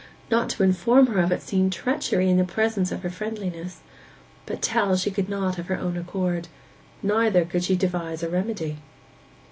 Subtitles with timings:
[0.31, 3.81] Not to inform her of it seemed treachery in the presence of her friendliness;
[4.47, 8.79] but tell she could not of her own accord—neither could she devise a remedy.